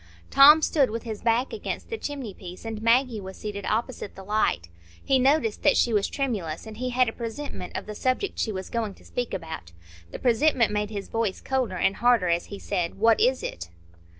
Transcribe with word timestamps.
Tom 0.31 0.63
stood 0.63 0.89
with 0.89 1.03
his 1.03 1.21
back 1.21 1.53
against 1.53 1.91
the 1.91 1.95
chimney 1.99 2.33
piece, 2.33 2.65
and 2.65 2.81
Maggie 2.81 3.21
was 3.21 3.37
seated 3.37 3.67
opposite 3.67 4.15
the 4.15 4.23
light. 4.23 4.67
He 5.05 5.19
noticed 5.19 5.61
that 5.61 5.77
she 5.77 5.93
was 5.93 6.07
tremulous, 6.07 6.65
and 6.65 6.77
he 6.77 6.89
had 6.89 7.07
a 7.07 7.13
presentiment 7.13 7.77
of 7.77 7.85
the 7.85 7.93
subject 7.93 8.39
she 8.39 8.51
was 8.51 8.71
going 8.71 8.95
to 8.95 9.05
speak 9.05 9.31
about. 9.31 9.73
The 10.09 10.17
presentiment 10.17 10.71
made 10.71 10.89
his 10.89 11.07
voice 11.07 11.39
colder 11.39 11.77
and 11.77 11.97
harder 11.97 12.29
as 12.29 12.45
he 12.45 12.57
said, 12.57 12.95
"What 12.95 13.19
is 13.19 13.43
it?" 13.43 13.69